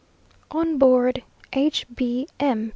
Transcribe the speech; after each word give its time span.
ON 0.49 0.79
BOARD 0.79 1.21
H. 1.53 1.85
B. 1.93 2.27
M. 2.39 2.69